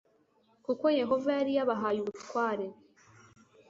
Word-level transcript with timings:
kuko 0.65 0.85
yehova 0.99 1.29
yari 1.37 1.51
yabahaye 1.57 1.97
ubutware 2.01 2.65